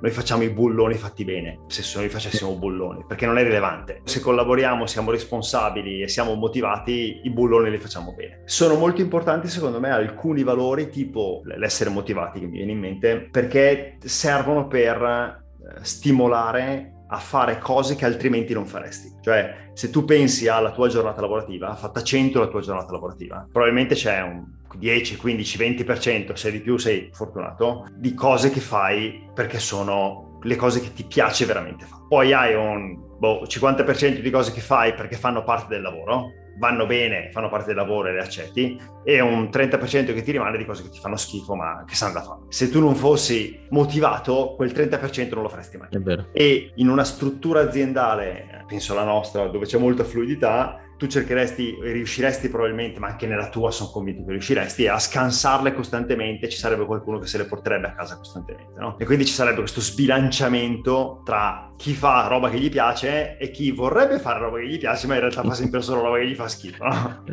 noi 0.00 0.10
facciamo 0.10 0.42
i 0.42 0.50
bulloni 0.50 0.94
fatti 0.94 1.24
bene, 1.24 1.60
se 1.66 1.82
noi 1.98 2.08
facessimo 2.08 2.56
bulloni, 2.56 3.04
perché 3.06 3.26
non 3.26 3.38
è 3.38 3.42
rilevante. 3.42 4.00
Se 4.04 4.20
collaboriamo, 4.20 4.86
siamo 4.86 5.10
responsabili 5.10 6.02
e 6.02 6.08
siamo 6.08 6.34
motivati, 6.34 7.20
i 7.24 7.30
bulloni 7.30 7.70
li 7.70 7.78
facciamo 7.78 8.14
bene. 8.14 8.42
Sono 8.46 8.76
molto 8.76 9.00
importanti 9.00 9.48
secondo 9.48 9.80
me 9.80 9.90
alcuni 9.90 10.42
valori 10.42 10.88
tipo 10.88 11.42
l'essere 11.44 11.90
motivati 11.90 12.40
che 12.40 12.46
mi 12.46 12.56
viene 12.56 12.72
in 12.72 12.78
mente, 12.78 13.28
perché 13.30 13.98
servono 14.00 14.66
per 14.66 15.02
eh, 15.02 15.84
stimolare 15.84 16.94
a 17.12 17.18
fare 17.18 17.58
cose 17.58 17.96
che 17.96 18.04
altrimenti 18.04 18.52
non 18.54 18.66
faresti. 18.66 19.16
Cioè, 19.20 19.70
se 19.72 19.90
tu 19.90 20.04
pensi 20.04 20.48
alla 20.48 20.72
tua 20.72 20.88
giornata 20.88 21.20
lavorativa, 21.20 21.74
fatta 21.74 22.02
100 22.02 22.38
la 22.38 22.46
tua 22.46 22.60
giornata 22.60 22.92
lavorativa, 22.92 23.46
probabilmente 23.50 23.94
c'è 23.94 24.20
un 24.22 24.44
10, 24.76 25.16
15, 25.16 25.58
20%, 25.58 26.32
se 26.34 26.52
di 26.52 26.60
più 26.60 26.76
sei 26.76 27.10
fortunato, 27.12 27.88
di 27.96 28.14
cose 28.14 28.50
che 28.50 28.60
fai 28.60 29.28
perché 29.34 29.58
sono 29.58 30.38
le 30.42 30.56
cose 30.56 30.80
che 30.80 30.92
ti 30.92 31.04
piace 31.04 31.44
veramente 31.44 31.84
fare. 31.84 32.02
Poi 32.08 32.32
hai 32.32 32.54
un 32.54 32.96
boh, 33.18 33.42
50% 33.42 34.20
di 34.20 34.30
cose 34.30 34.52
che 34.52 34.60
fai 34.60 34.94
perché 34.94 35.16
fanno 35.16 35.42
parte 35.42 35.66
del 35.68 35.82
lavoro, 35.82 36.32
vanno 36.60 36.84
bene, 36.84 37.30
fanno 37.32 37.48
parte 37.48 37.68
del 37.68 37.76
lavoro 37.76 38.08
e 38.08 38.12
le 38.12 38.20
accetti, 38.20 38.78
e 39.02 39.20
un 39.20 39.48
30% 39.50 40.12
che 40.12 40.22
ti 40.22 40.30
rimane 40.30 40.58
di 40.58 40.66
cose 40.66 40.82
che 40.82 40.90
ti 40.90 41.00
fanno 41.00 41.16
schifo 41.16 41.56
ma 41.56 41.84
che 41.86 41.94
sanno 41.94 42.12
da 42.12 42.22
fare. 42.22 42.40
Se 42.48 42.68
tu 42.68 42.80
non 42.80 42.94
fossi 42.94 43.58
motivato, 43.70 44.52
quel 44.56 44.70
30% 44.70 45.32
non 45.32 45.42
lo 45.42 45.48
faresti 45.48 45.78
mai. 45.78 45.88
È 45.90 45.98
vero. 45.98 46.26
E 46.32 46.72
in 46.76 46.88
una 46.90 47.04
struttura 47.04 47.60
aziendale, 47.60 48.64
penso 48.68 48.94
la 48.94 49.04
nostra, 49.04 49.48
dove 49.48 49.64
c'è 49.64 49.78
molta 49.78 50.04
fluidità, 50.04 50.78
tu 51.00 51.06
cercheresti, 51.06 51.78
riusciresti 51.80 52.50
probabilmente, 52.50 53.00
ma 53.00 53.06
anche 53.06 53.26
nella 53.26 53.48
tua 53.48 53.70
sono 53.70 53.88
convinto 53.88 54.22
che 54.22 54.32
riusciresti, 54.32 54.86
a 54.86 54.98
scansarle 54.98 55.72
costantemente, 55.72 56.46
ci 56.50 56.58
sarebbe 56.58 56.84
qualcuno 56.84 57.18
che 57.18 57.26
se 57.26 57.38
le 57.38 57.46
porterebbe 57.46 57.86
a 57.86 57.94
casa 57.94 58.18
costantemente, 58.18 58.78
no? 58.78 58.98
E 58.98 59.06
quindi 59.06 59.24
ci 59.24 59.32
sarebbe 59.32 59.60
questo 59.60 59.80
sbilanciamento 59.80 61.22
tra 61.24 61.72
chi 61.78 61.94
fa 61.94 62.26
roba 62.26 62.50
che 62.50 62.58
gli 62.58 62.68
piace 62.68 63.38
e 63.38 63.50
chi 63.50 63.70
vorrebbe 63.70 64.18
fare 64.18 64.40
roba 64.40 64.58
che 64.58 64.68
gli 64.68 64.76
piace, 64.76 65.06
ma 65.06 65.14
in 65.14 65.20
realtà 65.20 65.42
fa 65.42 65.54
sempre 65.54 65.80
solo 65.80 66.02
roba 66.02 66.18
che 66.18 66.28
gli 66.28 66.34
fa 66.34 66.48
schifo, 66.48 66.84
no? 66.84 67.24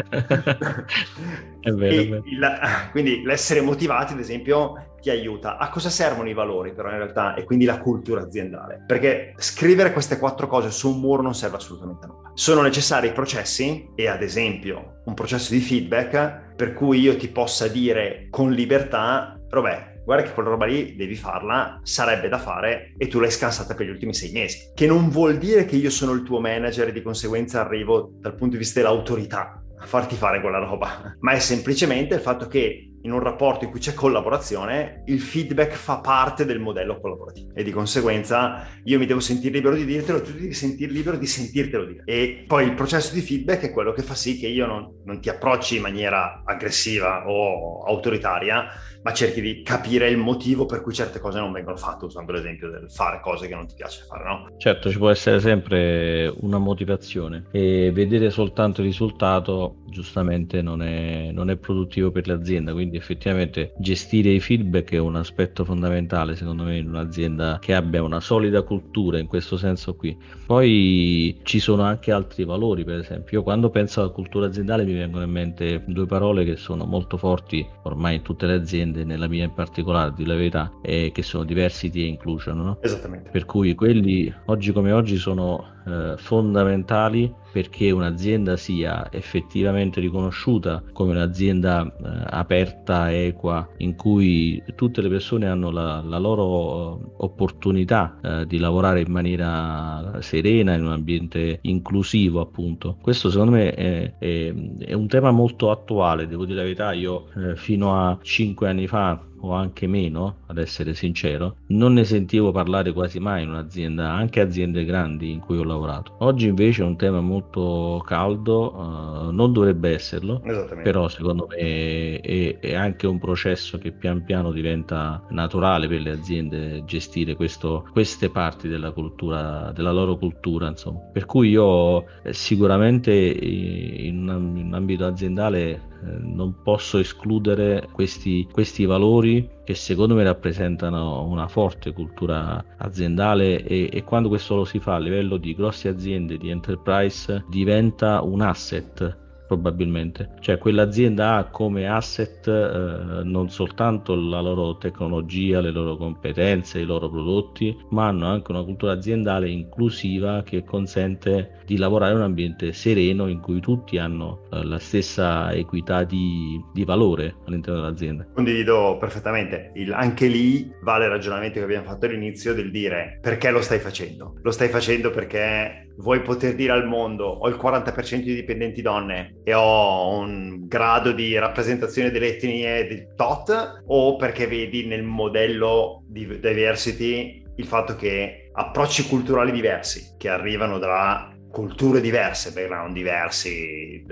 è 1.60 1.72
vero. 1.72 2.02
È 2.02 2.08
vero. 2.08 2.24
Il, 2.26 2.58
quindi 2.92 3.22
l'essere 3.24 3.60
motivati, 3.60 4.14
ad 4.14 4.20
esempio, 4.20 4.96
ti 5.02 5.10
aiuta. 5.10 5.58
A 5.58 5.70
cosa 5.70 5.90
servono 5.90 6.30
i 6.30 6.34
valori 6.34 6.74
però 6.74 6.90
in 6.90 6.98
realtà 6.98 7.36
e 7.36 7.44
quindi 7.44 7.66
la 7.66 7.80
cultura 7.80 8.22
aziendale? 8.22 8.84
Perché 8.86 9.34
scrivere 9.38 9.94
queste 9.94 10.18
quattro 10.18 10.48
cose 10.48 10.72
su 10.72 10.90
un 10.90 11.00
muro 11.00 11.22
non 11.22 11.36
serve 11.36 11.58
assolutamente 11.58 12.06
a 12.06 12.10
nulla. 12.10 12.32
Sono 12.34 12.62
necessari 12.62 13.08
i 13.08 13.14
processi 13.14 13.90
e 13.96 14.08
ad 14.08 14.22
esempio 14.22 15.02
un 15.06 15.14
processo 15.14 15.54
di 15.54 15.60
feedback 15.60 16.56
per 16.56 16.74
cui 16.74 17.00
io 17.00 17.16
ti 17.16 17.30
possa 17.30 17.68
dire 17.68 18.28
con 18.30 18.52
libertà, 18.52 19.40
vabbè, 19.50 20.02
guarda 20.04 20.24
che 20.24 20.34
quella 20.34 20.50
roba 20.50 20.66
lì 20.66 20.96
devi 20.96 21.16
farla, 21.16 21.80
sarebbe 21.84 22.30
da 22.30 22.38
fare 22.38 22.94
e 22.98 23.08
tu 23.08 23.20
l'hai 23.20 23.30
scansata 23.32 23.76
per 23.76 23.86
gli 23.86 23.90
ultimi 23.90 24.14
sei 24.14 24.32
mesi. 24.32 24.72
Che 24.74 24.88
non 24.88 25.10
vuol 25.10 25.38
dire 25.38 25.66
che 25.66 25.76
io 25.76 25.90
sono 25.90 26.14
il 26.14 26.24
tuo 26.24 26.40
manager 26.40 26.88
e 26.88 26.92
di 26.94 27.02
conseguenza 27.02 27.62
arrivo 27.62 28.14
dal 28.20 28.36
punto 28.36 28.54
di 28.54 28.60
vista 28.60 28.80
dell'autorità 28.80 29.62
a 29.80 29.86
farti 29.86 30.16
fare 30.16 30.42
quella 30.42 30.60
roba, 30.60 31.16
ma 31.20 31.34
è 31.34 31.40
semplicemente 31.40 32.16
il 32.16 32.22
fatto 32.22 32.48
che 32.48 32.94
in 33.02 33.12
un 33.12 33.20
rapporto 33.20 33.66
in 33.66 33.72
cui 33.72 33.80
c'è 33.80 33.94
collaborazione, 33.94 35.04
il 35.06 35.22
feedback 35.22 35.74
fa 35.74 36.00
parte 36.00 36.46
del 36.46 36.60
modello 36.60 37.00
collaborativo 37.00 37.54
e 37.54 37.64
di 37.64 37.72
conseguenza 37.72 38.68
io 38.84 39.00
mi 39.00 39.06
devo 39.06 39.20
sentire 39.20 39.54
libero 39.54 39.76
di 39.76 39.86
dirtelo, 39.86 40.22
tu 40.22 40.32
devi 40.32 40.54
sentire 40.54 40.92
libero 40.92 41.18
di 41.18 41.26
sentirtelo 41.26 41.86
dire. 41.86 42.04
E 42.06 42.44
poi 42.48 42.66
il 42.66 42.74
processo 42.74 43.14
di 43.14 43.22
feedback 43.22 43.64
è 43.64 43.72
quello 43.72 43.94
che 43.94 44.02
fa 44.02 44.16
sì 44.16 44.38
che 44.38 44.48
io 44.48 44.66
non, 44.66 45.02
non 45.06 45.22
ti 45.22 45.30
approcci 45.30 45.78
in 45.78 45.82
maniera 45.84 46.42
aggressiva 46.46 47.28
o 47.28 47.84
autoritaria, 47.84 48.66
ma 49.04 49.14
cerchi 49.14 49.42
di 49.42 49.62
capire 49.62 50.10
il 50.10 50.18
motivo 50.18 50.66
per 50.66 50.82
cui 50.82 50.94
certe 50.94 51.20
cose 51.20 51.40
non 51.40 51.52
vengono 51.52 51.78
fatte, 51.78 52.06
usando 52.06 52.32
l'esempio 52.32 52.70
del 52.70 52.92
fare 52.92 53.22
cose 53.22 53.48
che 53.48 53.56
non 53.56 53.68
ti 53.68 53.76
piace 53.76 54.04
fare, 54.06 54.24
no? 54.24 54.58
Certo, 54.58 54.90
ci 54.90 54.98
può 54.98 55.10
essere 55.10 55.40
sempre 55.40 56.34
una 56.42 56.58
motivazione 56.58 57.46
e 57.52 57.92
vedere 57.94 58.30
soltanto 58.30 58.82
il 58.82 58.88
risultato 58.88 59.84
giustamente 59.90 60.62
non 60.62 60.82
è, 60.82 61.30
non 61.32 61.50
è 61.50 61.56
produttivo 61.56 62.12
per 62.12 62.28
l'azienda, 62.28 62.74
quindi 62.74 62.87
effettivamente 62.94 63.74
gestire 63.78 64.30
i 64.30 64.40
feedback 64.40 64.94
è 64.94 64.98
un 64.98 65.16
aspetto 65.16 65.66
fondamentale 65.66 66.36
secondo 66.36 66.64
me 66.64 66.78
in 66.78 66.88
un'azienda 66.88 67.58
che 67.60 67.74
abbia 67.74 68.04
una 68.04 68.20
solida 68.20 68.62
cultura 68.62 69.20
in 69.20 69.28
questo 69.28 69.58
senso 69.58 69.96
qui. 69.96 70.18
Poi 70.46 71.40
ci 71.44 71.60
sono 71.60 71.84
anche 71.84 72.12
altri 72.12 72.46
valori, 72.46 72.84
per 72.84 73.00
esempio, 73.00 73.40
io 73.40 73.44
quando 73.44 73.70
penso 73.70 74.02
alla 74.02 74.10
cultura 74.10 74.48
aziendale 74.48 74.84
mi 74.84 74.94
vengono 74.94 75.24
in 75.24 75.32
mente 75.32 75.84
due 75.88 76.06
parole 76.06 76.44
che 76.46 76.56
sono 76.56 76.86
molto 76.86 77.18
forti 77.18 77.66
ormai 77.84 78.16
in 78.16 78.22
tutte 78.22 78.46
le 78.46 78.54
aziende 78.54 79.04
nella 79.04 79.28
mia 79.28 79.46
in 79.46 79.54
particolare, 79.54 80.14
di 80.16 80.26
la 80.26 80.36
verità, 80.36 80.72
è 80.82 81.12
che 81.12 81.24
sono 81.24 81.44
diversity 81.44 82.02
e 82.02 82.06
inclusion, 82.06 82.58
no? 82.58 82.78
Esattamente. 82.82 83.30
Per 83.30 83.46
cui 83.46 83.76
quelli 83.76 84.34
oggi 84.46 84.72
come 84.72 84.92
oggi 84.92 85.18
sono 85.18 85.76
eh, 85.86 86.16
fondamentali 86.18 87.34
perché 87.58 87.90
un'azienda 87.90 88.56
sia 88.56 89.12
effettivamente 89.12 90.00
riconosciuta 90.00 90.84
come 90.94 91.10
un'azienda 91.10 91.88
eh, 91.88 91.92
aperta, 92.26 93.12
equa, 93.12 93.68
in 93.78 93.96
cui 93.96 94.62
tutte 94.76 95.02
le 95.02 95.10
persone 95.10 95.48
hanno 95.48 95.72
la, 95.72 96.04
la 96.06 96.20
loro 96.20 97.00
eh, 97.00 97.12
opportunità 97.18 98.20
eh, 98.22 98.46
di 98.46 98.60
lavorare 98.60 99.02
in 99.02 99.12
maniera 99.12 100.20
serena, 100.20 100.76
in 100.76 100.84
un 100.84 100.92
ambiente 100.92 101.58
inclusivo, 101.62 102.42
appunto. 102.42 102.98
Questo 103.02 103.32
secondo 103.32 103.54
me 103.54 103.74
è, 103.74 104.14
è, 104.20 104.54
è 104.78 104.94
un 104.94 105.08
tema 105.08 105.32
molto 105.32 105.72
attuale, 105.72 106.28
devo 106.28 106.46
dire 106.46 106.58
la 106.58 106.64
verità, 106.64 106.92
io 106.92 107.26
eh, 107.38 107.56
fino 107.56 107.96
a 107.96 108.20
cinque 108.22 108.70
anni 108.70 108.86
fa 108.86 109.20
o 109.40 109.54
anche 109.54 109.88
meno, 109.88 110.38
ad 110.48 110.58
essere 110.58 110.94
sincero, 110.94 111.58
non 111.68 111.94
ne 111.94 112.04
sentivo 112.04 112.52
parlare 112.52 112.94
quasi 112.94 113.20
mai 113.20 113.44
in 113.44 113.50
un'azienda, 113.50 114.12
anche 114.12 114.40
aziende 114.40 114.86
grandi 114.86 115.32
in 115.32 115.40
cui 115.40 115.58
ho 115.58 115.64
lavorato. 115.64 116.16
Oggi 116.20 116.48
invece 116.48 116.82
è 116.82 116.86
un 116.86 116.98
tema 116.98 117.22
molto 117.22 118.02
caldo, 118.06 118.74
uh, 118.76 119.32
non 119.32 119.54
dovrebbe 119.54 119.94
esserlo, 119.94 120.42
però 120.84 121.08
secondo 121.08 121.48
me 121.50 122.20
è, 122.20 122.60
è, 122.60 122.74
anche 122.74 123.08
un 123.08 123.20
processo 123.20 123.78
che 123.78 123.92
pian 123.92 124.24
piano 124.24 124.52
diventa 124.52 125.24
naturale 125.30 125.88
per 125.88 126.02
le 126.02 126.12
aziende 126.12 126.84
gestire 126.86 127.36
questo, 127.36 127.88
queste 127.92 128.30
parti 128.30 128.68
della 128.68 128.92
cultura, 128.92 129.72
della 129.74 129.92
loro 129.92 130.18
cultura, 130.18 130.68
insomma. 130.68 131.00
Per 131.00 131.26
cui 131.26 131.50
io 131.50 132.06
eh, 132.24 132.34
sicuramente 132.34 133.14
in 133.14 134.28
un, 134.28 134.58
in 134.58 134.66
un 134.68 134.74
ambito 134.74 135.06
aziendale 135.06 135.70
eh, 135.70 135.87
non 136.02 136.62
posso 136.64 136.98
escludere 136.98 137.88
questi, 137.92 138.48
questi 138.52 138.86
valori 138.86 139.50
che 139.64 139.76
secondo 139.76 140.16
me 140.16 140.24
rappresentano 140.24 141.26
una 141.26 141.48
forte 141.48 141.92
cultura 141.92 142.64
aziendale 142.78 143.64
e, 143.64 143.90
e, 143.92 144.04
quando 144.04 144.30
questo 144.30 144.56
lo 144.56 144.66
si 144.66 144.80
fa 144.80 144.96
a 144.96 145.00
livello 145.00 145.38
di 145.38 145.54
grosse 145.54 145.88
aziende, 145.90 146.38
di 146.38 146.50
enterprise, 146.50 147.44
diventa 147.50 148.22
un 148.22 148.42
asset 148.42 149.26
probabilmente. 149.48 150.34
Cioè 150.40 150.58
quell'azienda 150.58 151.36
ha 151.36 151.46
come 151.46 151.88
asset 151.88 152.48
eh, 152.48 153.24
non 153.24 153.50
soltanto 153.50 154.14
la 154.16 154.42
loro 154.42 154.78
tecnologia, 154.78 155.62
le 155.62 155.72
loro 155.72 155.98
competenze, 155.98 156.80
i 156.80 156.86
loro 156.86 157.10
prodotti, 157.10 157.76
ma 157.90 158.08
hanno 158.08 158.28
anche 158.28 158.52
una 158.52 158.64
cultura 158.64 158.92
aziendale 158.92 159.50
inclusiva 159.50 160.44
che 160.44 160.64
consente 160.64 161.62
di 161.66 161.78
lavorare 161.78 162.12
in 162.12 162.20
un 162.20 162.24
ambiente 162.24 162.74
sereno 162.74 163.28
in 163.28 163.40
cui 163.40 163.60
tutti 163.60 163.98
hanno 163.98 164.44
eh, 164.52 164.64
la 164.64 164.80
stessa 164.80 165.52
equità 165.54 166.04
di, 166.04 166.62
di, 166.74 166.86
valore 166.86 167.36
all'interno 167.46 167.82
dell'azienda. 167.82 168.28
Condivido 168.34 168.98
perfettamente. 169.00 169.72
Il, 169.76 169.94
anche 169.94 170.28
lì 170.28 170.72
vale 170.82 171.06
il 171.06 171.12
ragionamento 171.12 171.60
che 171.60 171.66
abbiamo 171.66 171.88
fatto 171.88 172.06
all'inizio 172.06 172.54
del 172.54 172.72
dire 172.72 173.20
perché 173.22 173.52
lo 173.52 173.62
stai 173.62 173.80
facendo. 173.80 174.36
Lo 174.42 174.52
stai 174.52 174.70
facendo 174.70 175.10
perché 175.10 175.88
vuoi 175.98 176.22
poter 176.22 176.56
dire 176.56 176.72
al 176.72 176.88
mondo 176.88 177.26
ho 177.26 177.48
il 177.48 177.56
40% 177.56 178.22
di 178.22 178.36
dipendenti 178.36 178.82
donne 178.82 179.37
e 179.48 179.54
ho 179.54 180.18
un 180.18 180.68
grado 180.68 181.14
di 181.14 181.38
rappresentazione 181.38 182.12
delle 182.12 182.36
etnie 182.36 182.86
del 182.86 183.14
tot 183.16 183.82
o 183.86 184.18
perché 184.18 184.46
vedi 184.46 184.86
nel 184.86 185.04
modello 185.04 186.04
di 186.06 186.26
diversity 186.26 187.42
il 187.56 187.66
fatto 187.66 187.96
che 187.96 188.50
approcci 188.52 189.08
culturali 189.08 189.54
diversi 189.54 190.16
che 190.18 190.28
arrivano 190.28 190.80
da 190.80 191.34
culture 191.50 192.02
diverse, 192.02 192.52
background 192.52 192.94
diversi, 192.94 194.06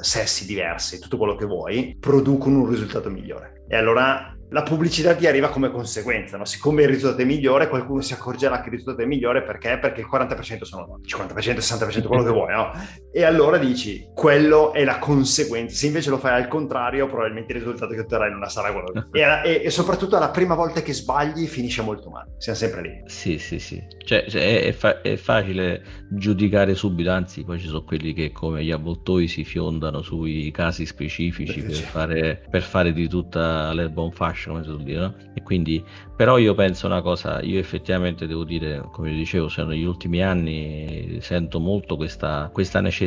sessi 0.00 0.46
diversi, 0.46 0.98
tutto 0.98 1.18
quello 1.18 1.34
che 1.34 1.44
vuoi, 1.44 1.94
producono 2.00 2.60
un 2.60 2.70
risultato 2.70 3.10
migliore. 3.10 3.64
E 3.68 3.76
allora 3.76 4.34
la 4.50 4.62
pubblicità 4.62 5.14
ti 5.14 5.26
arriva 5.26 5.50
come 5.50 5.70
conseguenza, 5.70 6.38
no? 6.38 6.46
siccome 6.46 6.82
il 6.82 6.88
risultato 6.88 7.20
è 7.20 7.24
migliore, 7.26 7.68
qualcuno 7.68 8.00
si 8.00 8.14
accorgerà 8.14 8.60
che 8.60 8.68
il 8.68 8.76
risultato 8.76 9.02
è 9.02 9.06
migliore 9.06 9.42
perché? 9.42 9.78
Perché 9.78 10.00
il 10.00 10.08
40% 10.10 10.62
sono 10.62 10.86
donne, 10.86 11.04
50%, 11.04 11.58
60%, 11.58 12.06
quello 12.06 12.22
che 12.22 12.30
vuoi, 12.30 12.52
no? 12.54 12.72
E 13.18 13.24
allora 13.24 13.58
dici, 13.58 14.10
quello 14.14 14.72
è 14.72 14.84
la 14.84 15.00
conseguenza. 15.00 15.74
Se 15.74 15.88
invece 15.88 16.08
lo 16.08 16.18
fai 16.18 16.40
al 16.40 16.46
contrario, 16.46 17.08
probabilmente 17.08 17.52
il 17.52 17.58
risultato 17.58 17.92
che 17.92 18.02
otterrai 18.02 18.30
non 18.30 18.48
sarà 18.48 18.72
quello. 18.72 19.08
E, 19.10 19.62
e, 19.64 19.70
soprattutto 19.70 20.16
la 20.20 20.30
prima 20.30 20.54
volta 20.54 20.82
che 20.82 20.92
sbagli 20.92 21.48
finisce 21.48 21.82
molto 21.82 22.10
male, 22.10 22.34
siamo 22.38 22.56
sempre 22.56 22.80
lì. 22.80 23.02
Sì, 23.06 23.38
sì, 23.38 23.58
sì. 23.58 23.84
Cioè, 24.04 24.26
cioè 24.28 24.62
è, 24.62 24.70
fa- 24.70 25.00
è, 25.00 25.16
facile 25.16 25.82
giudicare 26.10 26.76
subito, 26.76 27.10
anzi 27.10 27.42
poi 27.42 27.58
ci 27.58 27.66
sono 27.66 27.82
quelli 27.82 28.12
che 28.12 28.30
come 28.30 28.62
gli 28.62 28.70
avvoltoi 28.70 29.26
si 29.26 29.42
fiondano 29.42 30.00
sui 30.00 30.52
casi 30.52 30.86
specifici 30.86 31.60
per 31.66 31.74
fare, 31.74 32.46
per 32.48 32.62
fare 32.62 32.92
di 32.92 33.08
tutta 33.08 33.72
l'erba 33.72 34.00
un 34.00 34.12
fascio 34.12 34.50
come 34.50 34.62
si 34.62 34.68
suol 34.68 34.84
dire, 34.84 35.00
no? 35.00 35.14
E 35.34 35.42
quindi, 35.42 35.84
però 36.14 36.38
io 36.38 36.54
penso 36.54 36.86
una 36.86 37.02
cosa, 37.02 37.42
io 37.42 37.58
effettivamente 37.58 38.28
devo 38.28 38.44
dire, 38.44 38.80
come 38.92 39.10
dicevo, 39.10 39.48
cioè 39.48 39.64
negli 39.64 39.84
ultimi 39.84 40.22
anni 40.22 41.18
sento 41.20 41.58
molto 41.58 41.96
questa, 41.96 42.48
questa 42.52 42.80
necessità 42.80 43.06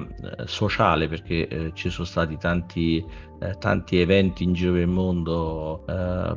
eh, 0.00 0.46
sociale 0.46 1.08
perché 1.08 1.48
eh, 1.48 1.70
ci 1.74 1.90
sono 1.90 2.06
stati 2.06 2.36
tanti 2.38 3.04
eh, 3.40 3.56
tanti 3.58 3.98
eventi 4.00 4.44
in 4.44 4.52
giro 4.52 4.72
per 4.72 4.82
il 4.82 4.88
mondo, 4.88 5.84
eh, 5.86 6.36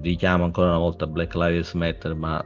richiamo 0.00 0.44
ancora 0.44 0.68
una 0.68 0.78
volta 0.78 1.06
Black 1.06 1.34
Lives 1.34 1.72
Matter, 1.74 2.14
ma 2.14 2.44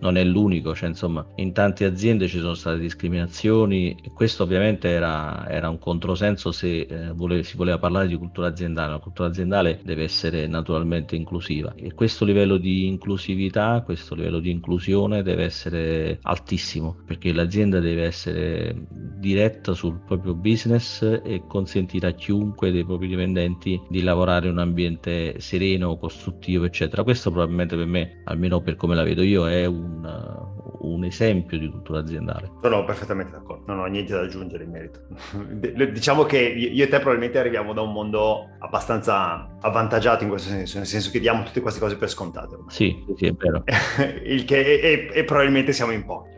non 0.00 0.16
è 0.16 0.24
l'unico, 0.24 0.74
cioè 0.74 0.88
insomma 0.88 1.26
in 1.36 1.52
tante 1.52 1.84
aziende 1.84 2.28
ci 2.28 2.38
sono 2.38 2.54
state 2.54 2.78
discriminazioni 2.78 3.96
questo 4.12 4.42
ovviamente 4.42 4.88
era, 4.88 5.48
era 5.48 5.68
un 5.68 5.78
controsenso 5.78 6.52
se 6.52 6.80
eh, 6.80 7.12
vole, 7.12 7.42
si 7.42 7.56
voleva 7.56 7.78
parlare 7.78 8.06
di 8.06 8.16
cultura 8.16 8.48
aziendale, 8.48 8.92
la 8.92 8.98
cultura 8.98 9.28
aziendale 9.28 9.80
deve 9.84 10.04
essere 10.04 10.46
naturalmente 10.46 11.16
inclusiva 11.16 11.74
e 11.76 11.92
questo 11.94 12.24
livello 12.24 12.56
di 12.56 12.86
inclusività, 12.86 13.82
questo 13.84 14.14
livello 14.14 14.38
di 14.38 14.50
inclusione 14.50 15.22
deve 15.22 15.44
essere 15.44 16.18
altissimo 16.22 16.96
perché 17.06 17.32
l'azienda 17.32 17.78
deve 17.78 18.04
essere 18.04 18.86
diretta 19.18 19.74
sul 19.74 20.00
proprio 20.06 20.34
business 20.34 21.02
e 21.02 21.42
consentire 21.46 22.08
a 22.08 22.12
chiunque 22.12 22.70
dei 22.76 22.84
propri 22.84 23.08
dipendenti 23.08 23.80
di 23.88 24.02
lavorare 24.02 24.46
in 24.46 24.52
un 24.52 24.58
ambiente 24.58 25.40
sereno, 25.40 25.96
costruttivo, 25.96 26.64
eccetera. 26.64 27.02
Questo 27.02 27.30
probabilmente 27.30 27.76
per 27.76 27.86
me, 27.86 28.22
almeno 28.24 28.60
per 28.60 28.76
come 28.76 28.94
la 28.94 29.02
vedo 29.02 29.22
io, 29.22 29.48
è 29.48 29.64
un, 29.66 30.04
un 30.80 31.04
esempio 31.04 31.58
di 31.58 31.68
cultura 31.68 32.00
aziendale. 32.00 32.50
Sono 32.62 32.84
perfettamente 32.84 33.32
d'accordo, 33.32 33.72
non 33.72 33.80
ho 33.80 33.86
niente 33.86 34.12
da 34.12 34.20
aggiungere 34.20 34.64
in 34.64 34.70
merito. 34.70 35.00
diciamo 35.92 36.24
che 36.24 36.38
io 36.38 36.84
e 36.84 36.88
te 36.88 36.96
probabilmente 36.98 37.38
arriviamo 37.38 37.72
da 37.72 37.80
un 37.80 37.92
mondo 37.92 38.50
abbastanza 38.58 39.56
avvantaggiato 39.60 40.22
in 40.22 40.30
questo 40.30 40.50
senso, 40.50 40.78
nel 40.78 40.86
senso 40.86 41.10
che 41.10 41.20
diamo 41.20 41.42
tutte 41.42 41.60
queste 41.60 41.80
cose 41.80 41.96
per 41.96 42.08
scontate. 42.08 42.54
Ormai. 42.54 42.70
Sì, 42.72 43.04
sì, 43.16 43.26
è 43.26 43.32
vero. 43.32 43.64
Il 44.24 44.44
che, 44.44 44.60
e, 44.60 45.10
e 45.12 45.24
probabilmente 45.24 45.72
siamo 45.72 45.92
in 45.92 46.04
pochi 46.04 46.35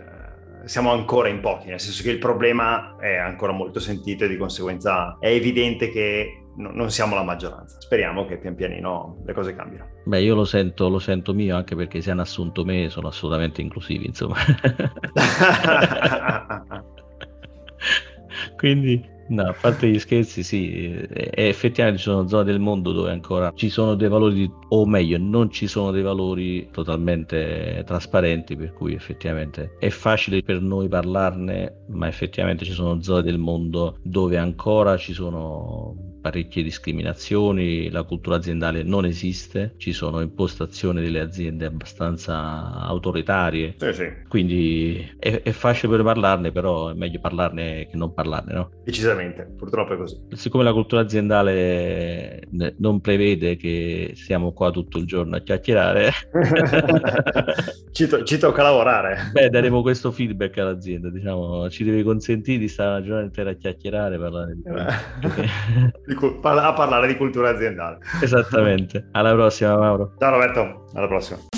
siamo 0.69 0.93
ancora 0.93 1.29
in 1.29 1.41
pochi, 1.41 1.69
nel 1.69 1.81
senso 1.81 2.03
che 2.03 2.11
il 2.11 2.19
problema 2.19 2.97
è 2.99 3.17
ancora 3.17 3.53
molto 3.53 3.81
sentito 3.81 4.25
e 4.25 4.29
di 4.29 4.37
conseguenza 4.37 5.17
è 5.19 5.29
evidente 5.29 5.91
che 5.91 6.43
no, 6.57 6.71
non 6.73 6.91
siamo 6.91 7.15
la 7.15 7.23
maggioranza. 7.23 7.81
Speriamo 7.81 8.27
che 8.27 8.37
pian 8.37 8.55
pianino 8.55 9.23
le 9.25 9.33
cose 9.33 9.55
cambino. 9.55 9.87
Beh, 10.05 10.21
io 10.21 10.35
lo 10.35 10.45
sento, 10.45 10.91
lo 10.91 10.99
sento 10.99 11.33
mio 11.33 11.57
anche 11.57 11.75
perché 11.75 12.03
se 12.03 12.11
hanno 12.11 12.21
assunto 12.21 12.65
me 12.65 12.91
sono 12.91 13.09
assolutamente 13.09 13.63
inclusivi, 13.63 14.05
insomma. 14.07 14.37
Quindi 18.57 19.17
No, 19.31 19.43
a 19.43 19.53
parte 19.53 19.89
gli 19.91 19.99
scherzi, 19.99 20.43
sì, 20.43 20.91
effettivamente 21.11 22.01
ci 22.01 22.09
sono 22.09 22.27
zone 22.27 22.45
del 22.45 22.61
mondo 22.61 22.93
dove 22.93 23.11
ancora 23.11 23.53
ci 23.55 23.69
sono 23.69 23.95
dei 23.95 24.09
valori, 24.09 24.51
o 24.69 24.87
meglio, 24.87 25.19
non 25.19 25.51
ci 25.51 25.67
sono 25.67 25.91
dei 25.91 26.01
valori 26.01 26.71
totalmente 26.71 27.83
trasparenti, 27.85 28.57
per 28.57 28.73
cui 28.73 28.95
effettivamente 28.95 29.77
è 29.79 29.91
facile 29.91 30.43
per 30.43 30.63
noi 30.63 30.89
parlarne, 30.89 31.85
ma 31.89 32.09
effettivamente 32.09 32.65
ci 32.65 32.73
sono 32.73 33.03
zone 33.03 33.23
del 33.23 33.37
mondo 33.39 33.99
dove 34.03 34.39
ancora 34.39 34.97
ci 34.97 35.13
sono 35.13 36.08
parecchie 36.29 36.63
discriminazioni, 36.63 37.91
la 37.91 38.03
cultura 38.03 38.37
aziendale 38.37 38.83
non 38.83 39.07
esiste, 39.07 39.75
ci 39.79 39.93
sono 39.93 40.21
impostazioni 40.21 41.01
delle 41.01 41.21
aziende 41.21 41.65
abbastanza 41.65 42.83
autoritarie, 42.83 43.75
sì, 43.79 43.93
sì. 43.95 44.13
quindi 44.29 45.15
è, 45.19 45.41
è, 45.43 45.51
facile 45.53 45.93
per 45.93 46.05
parlarne, 46.05 46.53
però 46.53 46.91
è 46.91 46.95
meglio 46.95 47.19
parlarne 47.19 47.89
che 47.91 47.97
non 47.97 48.13
parlarne, 48.13 48.53
no? 48.53 48.71
Decisamente, 48.85 49.51
purtroppo 49.57 49.95
è 49.95 49.97
così. 49.97 50.21
Siccome 50.33 50.65
la 50.65 50.73
cultura 50.73 51.01
aziendale 51.01 52.43
non 52.77 53.01
prevede 53.01 53.57
che 53.57 54.13
siamo 54.15 54.53
qua 54.53 54.71
tutto 54.71 54.99
il 54.99 55.07
giorno 55.07 55.37
a 55.37 55.41
chiacchierare, 55.41 56.11
ci, 57.93 58.07
to- 58.07 58.23
ci, 58.25 58.37
tocca 58.37 58.63
lavorare. 58.63 59.31
Beh, 59.33 59.49
daremo 59.49 59.81
questo 59.81 60.13
feedback 60.13 60.59
all'azienda, 60.59 61.09
diciamo, 61.09 61.71
ci 61.71 61.85
deve 61.85 62.03
consentire 62.03 62.59
di 62.59 62.69
stare 62.69 62.91
una 62.91 63.03
giornata 63.03 63.27
intera 63.27 63.51
a 63.51 63.55
chiacchierare, 63.55 64.19
parlare 64.19 64.55
di... 64.55 64.63
a 66.43 66.73
parlare 66.73 67.07
di 67.07 67.17
cultura 67.17 67.51
aziendale. 67.51 67.99
Esattamente. 68.23 69.09
Alla 69.13 69.33
prossima, 69.33 69.77
Mauro. 69.77 70.15
Ciao 70.19 70.31
Roberto, 70.31 70.91
alla 70.95 71.07
prossima. 71.07 71.58